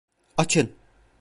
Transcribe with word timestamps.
Açın! 0.37 0.75